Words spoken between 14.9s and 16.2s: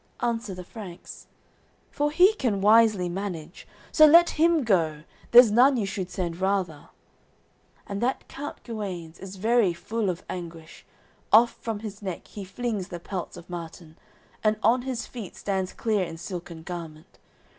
feet stands clear in